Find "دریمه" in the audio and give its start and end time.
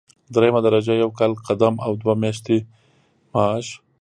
0.33-0.59